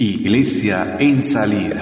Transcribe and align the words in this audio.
Iglesia 0.00 0.96
en 1.00 1.20
salida. 1.24 1.80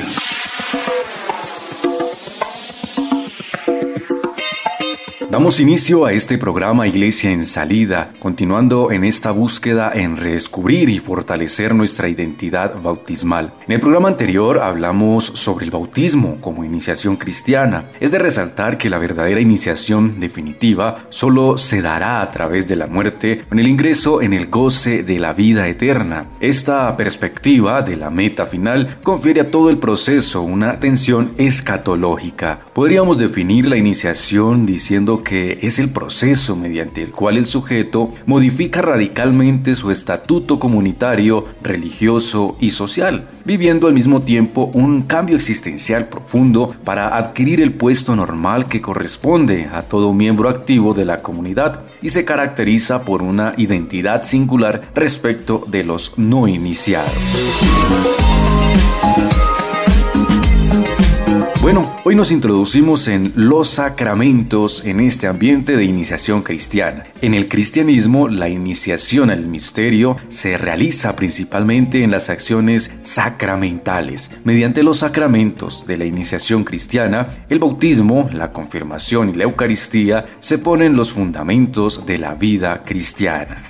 Damos 5.36 5.60
inicio 5.60 6.06
a 6.06 6.14
este 6.14 6.38
programa 6.38 6.88
Iglesia 6.88 7.30
en 7.30 7.44
Salida, 7.44 8.10
continuando 8.20 8.90
en 8.90 9.04
esta 9.04 9.32
búsqueda 9.32 9.92
en 9.94 10.16
redescubrir 10.16 10.88
y 10.88 10.98
fortalecer 10.98 11.74
nuestra 11.74 12.08
identidad 12.08 12.80
bautismal. 12.80 13.52
En 13.68 13.74
el 13.74 13.80
programa 13.80 14.08
anterior 14.08 14.60
hablamos 14.60 15.26
sobre 15.26 15.66
el 15.66 15.70
bautismo 15.70 16.38
como 16.40 16.64
iniciación 16.64 17.16
cristiana. 17.16 17.84
Es 18.00 18.12
de 18.12 18.18
resaltar 18.18 18.78
que 18.78 18.88
la 18.88 18.96
verdadera 18.96 19.38
iniciación 19.38 20.20
definitiva 20.20 21.04
solo 21.10 21.58
se 21.58 21.82
dará 21.82 22.22
a 22.22 22.30
través 22.30 22.66
de 22.66 22.76
la 22.76 22.86
muerte 22.86 23.44
en 23.50 23.58
el 23.58 23.68
ingreso 23.68 24.22
en 24.22 24.32
el 24.32 24.46
goce 24.46 25.02
de 25.02 25.18
la 25.18 25.34
vida 25.34 25.68
eterna. 25.68 26.28
Esta 26.40 26.96
perspectiva 26.96 27.82
de 27.82 27.96
la 27.96 28.08
meta 28.08 28.46
final 28.46 28.96
confiere 29.02 29.42
a 29.42 29.50
todo 29.50 29.68
el 29.68 29.76
proceso 29.76 30.40
una 30.40 30.70
atención 30.70 31.32
escatológica. 31.36 32.60
Podríamos 32.72 33.18
definir 33.18 33.68
la 33.68 33.76
iniciación 33.76 34.64
diciendo 34.64 35.24
que 35.26 35.58
es 35.62 35.80
el 35.80 35.90
proceso 35.90 36.54
mediante 36.54 37.02
el 37.02 37.10
cual 37.10 37.36
el 37.36 37.46
sujeto 37.46 38.12
modifica 38.26 38.80
radicalmente 38.80 39.74
su 39.74 39.90
estatuto 39.90 40.60
comunitario, 40.60 41.46
religioso 41.62 42.56
y 42.60 42.70
social, 42.70 43.28
viviendo 43.44 43.88
al 43.88 43.94
mismo 43.94 44.22
tiempo 44.22 44.70
un 44.72 45.02
cambio 45.02 45.34
existencial 45.34 46.08
profundo 46.08 46.76
para 46.84 47.16
adquirir 47.16 47.60
el 47.60 47.72
puesto 47.72 48.14
normal 48.14 48.68
que 48.68 48.80
corresponde 48.80 49.68
a 49.72 49.82
todo 49.82 50.14
miembro 50.14 50.48
activo 50.48 50.94
de 50.94 51.04
la 51.04 51.22
comunidad 51.22 51.80
y 52.00 52.10
se 52.10 52.24
caracteriza 52.24 53.04
por 53.04 53.20
una 53.20 53.52
identidad 53.56 54.22
singular 54.22 54.80
respecto 54.94 55.64
de 55.66 55.82
los 55.82 56.18
no 56.18 56.46
iniciados. 56.46 57.10
Bueno, 61.66 61.96
hoy 62.04 62.14
nos 62.14 62.30
introducimos 62.30 63.08
en 63.08 63.32
los 63.34 63.68
sacramentos 63.70 64.84
en 64.84 65.00
este 65.00 65.26
ambiente 65.26 65.76
de 65.76 65.82
iniciación 65.82 66.42
cristiana. 66.42 67.02
En 67.22 67.34
el 67.34 67.48
cristianismo, 67.48 68.28
la 68.28 68.48
iniciación 68.48 69.30
al 69.30 69.48
misterio 69.48 70.16
se 70.28 70.58
realiza 70.58 71.16
principalmente 71.16 72.04
en 72.04 72.12
las 72.12 72.30
acciones 72.30 72.94
sacramentales. 73.02 74.30
Mediante 74.44 74.84
los 74.84 74.98
sacramentos 74.98 75.88
de 75.88 75.96
la 75.96 76.04
iniciación 76.04 76.62
cristiana, 76.62 77.30
el 77.48 77.58
bautismo, 77.58 78.30
la 78.32 78.52
confirmación 78.52 79.30
y 79.30 79.32
la 79.32 79.42
Eucaristía 79.42 80.24
se 80.38 80.58
ponen 80.58 80.94
los 80.94 81.10
fundamentos 81.10 82.06
de 82.06 82.18
la 82.18 82.36
vida 82.36 82.84
cristiana. 82.84 83.64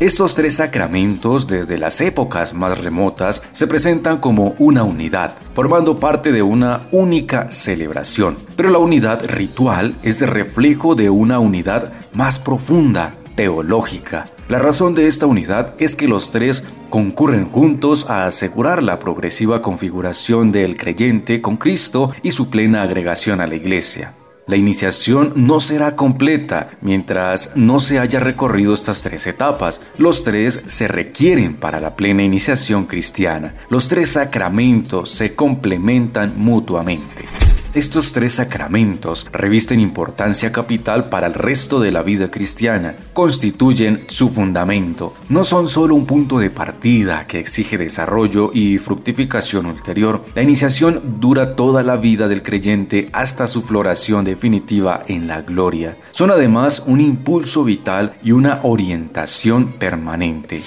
Estos 0.00 0.36
tres 0.36 0.54
sacramentos, 0.54 1.48
desde 1.48 1.76
las 1.76 2.00
épocas 2.00 2.54
más 2.54 2.78
remotas, 2.78 3.42
se 3.50 3.66
presentan 3.66 4.18
como 4.18 4.54
una 4.60 4.84
unidad, 4.84 5.34
formando 5.54 5.98
parte 5.98 6.30
de 6.30 6.40
una 6.40 6.82
única 6.92 7.50
celebración. 7.50 8.36
Pero 8.54 8.70
la 8.70 8.78
unidad 8.78 9.26
ritual 9.26 9.96
es 10.04 10.20
reflejo 10.20 10.94
de 10.94 11.10
una 11.10 11.40
unidad 11.40 11.92
más 12.14 12.38
profunda, 12.38 13.16
teológica. 13.34 14.28
La 14.48 14.60
razón 14.60 14.94
de 14.94 15.08
esta 15.08 15.26
unidad 15.26 15.74
es 15.80 15.96
que 15.96 16.06
los 16.06 16.30
tres 16.30 16.62
concurren 16.90 17.48
juntos 17.48 18.08
a 18.08 18.24
asegurar 18.26 18.84
la 18.84 19.00
progresiva 19.00 19.62
configuración 19.62 20.52
del 20.52 20.76
creyente 20.76 21.42
con 21.42 21.56
Cristo 21.56 22.12
y 22.22 22.30
su 22.30 22.50
plena 22.50 22.82
agregación 22.82 23.40
a 23.40 23.48
la 23.48 23.56
Iglesia. 23.56 24.14
La 24.48 24.56
iniciación 24.56 25.34
no 25.36 25.60
será 25.60 25.94
completa 25.94 26.70
mientras 26.80 27.54
no 27.54 27.78
se 27.78 27.98
haya 27.98 28.18
recorrido 28.18 28.72
estas 28.72 29.02
tres 29.02 29.26
etapas. 29.26 29.82
Los 29.98 30.24
tres 30.24 30.62
se 30.68 30.88
requieren 30.88 31.54
para 31.54 31.80
la 31.80 31.94
plena 31.96 32.22
iniciación 32.22 32.86
cristiana. 32.86 33.54
Los 33.68 33.88
tres 33.88 34.12
sacramentos 34.12 35.10
se 35.10 35.34
complementan 35.34 36.32
mutuamente. 36.38 37.27
Estos 37.74 38.14
tres 38.14 38.34
sacramentos 38.34 39.26
revisten 39.30 39.78
importancia 39.78 40.50
capital 40.50 41.10
para 41.10 41.26
el 41.26 41.34
resto 41.34 41.80
de 41.80 41.90
la 41.90 42.02
vida 42.02 42.30
cristiana, 42.30 42.94
constituyen 43.12 44.04
su 44.08 44.30
fundamento, 44.30 45.12
no 45.28 45.44
son 45.44 45.68
solo 45.68 45.94
un 45.94 46.06
punto 46.06 46.38
de 46.38 46.48
partida 46.48 47.26
que 47.26 47.38
exige 47.38 47.76
desarrollo 47.76 48.50
y 48.54 48.78
fructificación 48.78 49.66
ulterior, 49.66 50.24
la 50.34 50.42
iniciación 50.42 51.20
dura 51.20 51.56
toda 51.56 51.82
la 51.82 51.96
vida 51.96 52.26
del 52.26 52.42
creyente 52.42 53.10
hasta 53.12 53.46
su 53.46 53.60
floración 53.60 54.24
definitiva 54.24 55.02
en 55.06 55.26
la 55.26 55.42
gloria. 55.42 55.98
Son 56.10 56.30
además 56.30 56.84
un 56.86 57.02
impulso 57.02 57.64
vital 57.64 58.16
y 58.22 58.32
una 58.32 58.60
orientación 58.62 59.72
permanente. 59.72 60.62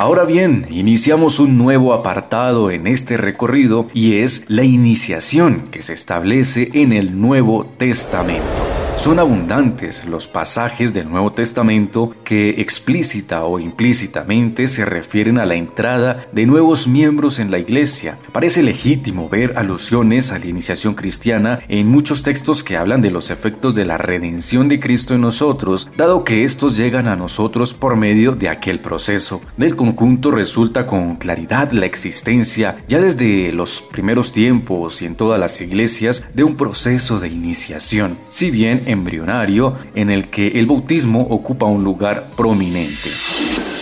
Ahora 0.00 0.24
bien, 0.24 0.64
iniciamos 0.70 1.40
un 1.40 1.58
nuevo 1.58 1.92
apartado 1.92 2.70
en 2.70 2.86
este 2.86 3.18
recorrido 3.18 3.86
y 3.92 4.20
es 4.20 4.46
la 4.48 4.64
iniciación 4.64 5.68
que 5.70 5.82
se 5.82 5.92
establece 5.92 6.70
en 6.72 6.94
el 6.94 7.20
Nuevo 7.20 7.66
Testamento. 7.66 8.69
Son 9.00 9.18
abundantes 9.18 10.04
los 10.04 10.28
pasajes 10.28 10.92
del 10.92 11.08
Nuevo 11.08 11.32
Testamento 11.32 12.14
que 12.22 12.60
explícita 12.60 13.44
o 13.44 13.58
implícitamente 13.58 14.68
se 14.68 14.84
refieren 14.84 15.38
a 15.38 15.46
la 15.46 15.54
entrada 15.54 16.26
de 16.32 16.44
nuevos 16.44 16.86
miembros 16.86 17.38
en 17.38 17.50
la 17.50 17.58
iglesia. 17.58 18.18
Parece 18.30 18.62
legítimo 18.62 19.30
ver 19.30 19.54
alusiones 19.56 20.32
a 20.32 20.38
la 20.38 20.44
iniciación 20.44 20.92
cristiana 20.92 21.60
en 21.68 21.88
muchos 21.88 22.22
textos 22.22 22.62
que 22.62 22.76
hablan 22.76 23.00
de 23.00 23.10
los 23.10 23.30
efectos 23.30 23.74
de 23.74 23.86
la 23.86 23.96
redención 23.96 24.68
de 24.68 24.78
Cristo 24.78 25.14
en 25.14 25.22
nosotros, 25.22 25.90
dado 25.96 26.22
que 26.22 26.44
estos 26.44 26.76
llegan 26.76 27.08
a 27.08 27.16
nosotros 27.16 27.72
por 27.72 27.96
medio 27.96 28.32
de 28.32 28.50
aquel 28.50 28.80
proceso. 28.80 29.40
Del 29.56 29.76
conjunto 29.76 30.30
resulta 30.30 30.84
con 30.84 31.16
claridad 31.16 31.72
la 31.72 31.86
existencia, 31.86 32.76
ya 32.86 33.00
desde 33.00 33.50
los 33.52 33.80
primeros 33.80 34.30
tiempos 34.30 35.00
y 35.00 35.06
en 35.06 35.14
todas 35.14 35.40
las 35.40 35.58
iglesias, 35.62 36.26
de 36.34 36.44
un 36.44 36.56
proceso 36.56 37.18
de 37.18 37.28
iniciación. 37.28 38.18
Si 38.28 38.50
bien 38.50 38.89
embrionario 38.90 39.74
en 39.94 40.10
el 40.10 40.28
que 40.28 40.48
el 40.58 40.66
bautismo 40.66 41.20
ocupa 41.30 41.66
un 41.66 41.84
lugar 41.84 42.26
prominente. 42.36 43.10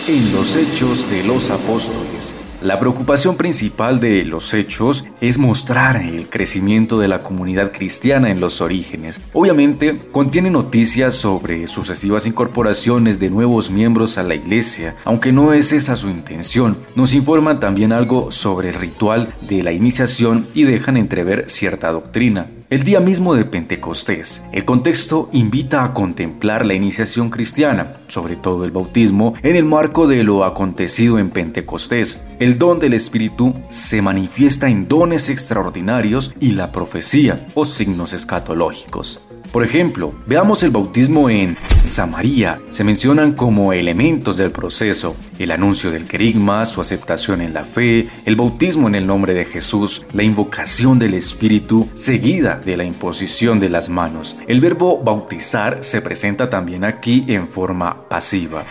En 0.07 0.33
los 0.33 0.55
hechos 0.55 1.09
de 1.11 1.23
los 1.23 1.49
apóstoles, 1.49 2.33
la 2.61 2.77
preocupación 2.77 3.37
principal 3.37 4.01
de 4.01 4.25
los 4.25 4.53
hechos 4.53 5.05
es 5.21 5.37
mostrar 5.37 5.95
el 5.95 6.27
crecimiento 6.27 6.99
de 6.99 7.07
la 7.07 7.19
comunidad 7.19 7.71
cristiana 7.71 8.31
en 8.31 8.41
los 8.41 8.59
orígenes. 8.59 9.21
Obviamente 9.31 9.97
contiene 10.11 10.49
noticias 10.49 11.15
sobre 11.15 11.69
sucesivas 11.69 12.27
incorporaciones 12.27 13.17
de 13.17 13.29
nuevos 13.29 13.71
miembros 13.71 14.17
a 14.17 14.23
la 14.23 14.35
iglesia, 14.35 14.95
aunque 15.05 15.31
no 15.31 15.53
es 15.53 15.71
esa 15.71 15.95
su 15.95 16.09
intención. 16.09 16.75
Nos 16.95 17.13
informan 17.13 17.61
también 17.61 17.93
algo 17.93 18.33
sobre 18.33 18.69
el 18.69 18.75
ritual 18.75 19.29
de 19.47 19.63
la 19.63 19.71
iniciación 19.71 20.45
y 20.53 20.63
dejan 20.63 20.97
entrever 20.97 21.45
cierta 21.49 21.91
doctrina. 21.91 22.47
El 22.69 22.83
día 22.83 22.99
mismo 22.99 23.33
de 23.33 23.45
Pentecostés, 23.45 24.45
el 24.51 24.63
contexto 24.63 25.27
invita 25.31 25.83
a 25.83 25.91
contemplar 25.91 26.67
la 26.67 26.75
iniciación 26.75 27.31
cristiana, 27.31 27.93
sobre 28.07 28.35
todo 28.35 28.63
el 28.63 28.69
bautismo, 28.69 29.33
en 29.41 29.55
el 29.55 29.65
marco 29.65 30.05
de 30.05 30.23
lo 30.23 30.43
acontecido 30.43 31.17
en 31.17 31.31
Pentecostés. 31.31 32.27
El 32.37 32.59
don 32.59 32.77
del 32.77 32.93
Espíritu 32.93 33.55
se 33.71 34.03
manifiesta 34.03 34.69
en 34.69 34.87
dones 34.87 35.31
extraordinarios 35.31 36.31
y 36.39 36.51
la 36.51 36.71
profecía 36.71 37.47
o 37.55 37.65
signos 37.65 38.13
escatológicos. 38.13 39.19
Por 39.51 39.63
ejemplo, 39.63 40.13
veamos 40.27 40.61
el 40.63 40.69
bautismo 40.69 41.29
en 41.29 41.57
Samaria. 41.87 42.59
Se 42.69 42.83
mencionan 42.83 43.33
como 43.33 43.73
elementos 43.73 44.37
del 44.37 44.51
proceso 44.51 45.15
el 45.39 45.51
anuncio 45.51 45.89
del 45.89 46.05
querigma, 46.05 46.65
su 46.65 46.81
aceptación 46.81 47.41
en 47.41 47.53
la 47.53 47.63
fe, 47.63 48.09
el 48.25 48.35
bautismo 48.35 48.87
en 48.87 48.95
el 48.95 49.07
nombre 49.07 49.33
de 49.33 49.45
Jesús, 49.45 50.05
la 50.13 50.23
invocación 50.23 50.99
del 50.99 51.13
Espíritu, 51.13 51.89
seguida 51.95 52.57
de 52.57 52.77
la 52.77 52.83
imposición 52.83 53.59
de 53.59 53.69
las 53.69 53.89
manos. 53.89 54.35
El 54.47 54.61
verbo 54.61 55.01
bautizar 55.01 55.83
se 55.83 56.01
presenta 56.01 56.49
también 56.49 56.83
aquí 56.83 57.25
en 57.27 57.47
forma 57.47 58.07
pasiva. 58.07 58.65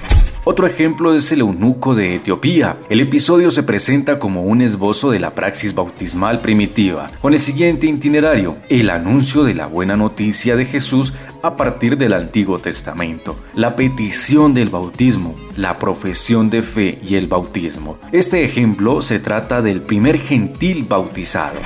Otro 0.50 0.66
ejemplo 0.66 1.14
es 1.14 1.30
el 1.30 1.40
eunuco 1.40 1.94
de 1.94 2.14
Etiopía. 2.14 2.78
El 2.88 3.02
episodio 3.02 3.50
se 3.50 3.62
presenta 3.62 4.18
como 4.18 4.44
un 4.44 4.62
esbozo 4.62 5.10
de 5.10 5.18
la 5.18 5.34
praxis 5.34 5.74
bautismal 5.74 6.40
primitiva, 6.40 7.10
con 7.20 7.34
el 7.34 7.38
siguiente 7.38 7.86
itinerario, 7.86 8.56
el 8.70 8.88
anuncio 8.88 9.44
de 9.44 9.52
la 9.52 9.66
buena 9.66 9.94
noticia 9.94 10.56
de 10.56 10.64
Jesús 10.64 11.12
a 11.42 11.54
partir 11.54 11.98
del 11.98 12.14
Antiguo 12.14 12.58
Testamento, 12.60 13.36
la 13.52 13.76
petición 13.76 14.54
del 14.54 14.70
bautismo, 14.70 15.36
la 15.54 15.76
profesión 15.76 16.48
de 16.48 16.62
fe 16.62 16.98
y 17.06 17.16
el 17.16 17.26
bautismo. 17.26 17.98
Este 18.10 18.42
ejemplo 18.42 19.02
se 19.02 19.18
trata 19.18 19.60
del 19.60 19.82
primer 19.82 20.18
gentil 20.18 20.86
bautizado. 20.88 21.60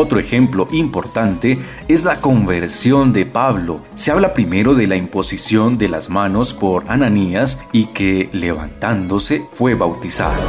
Otro 0.00 0.20
ejemplo 0.20 0.68
importante 0.70 1.58
es 1.88 2.04
la 2.04 2.20
conversión 2.20 3.12
de 3.12 3.26
Pablo. 3.26 3.80
Se 3.96 4.12
habla 4.12 4.32
primero 4.32 4.76
de 4.76 4.86
la 4.86 4.94
imposición 4.94 5.76
de 5.76 5.88
las 5.88 6.08
manos 6.08 6.54
por 6.54 6.84
Ananías 6.88 7.60
y 7.72 7.86
que 7.86 8.28
levantándose 8.30 9.44
fue 9.52 9.74
bautizado. 9.74 10.40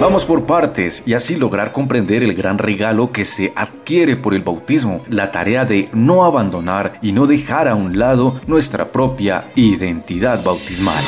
Vamos 0.00 0.26
por 0.26 0.44
partes 0.44 1.04
y 1.06 1.14
así 1.14 1.36
lograr 1.36 1.70
comprender 1.70 2.24
el 2.24 2.34
gran 2.34 2.58
regalo 2.58 3.12
que 3.12 3.24
se 3.24 3.52
adquiere 3.54 4.16
por 4.16 4.34
el 4.34 4.42
bautismo, 4.42 5.02
la 5.08 5.30
tarea 5.30 5.64
de 5.64 5.88
no 5.92 6.24
abandonar 6.24 6.94
y 7.00 7.12
no 7.12 7.26
dejar 7.26 7.68
a 7.68 7.76
un 7.76 7.96
lado 7.96 8.40
nuestra 8.48 8.86
propia 8.86 9.52
identidad 9.54 10.42
bautismal. 10.42 11.04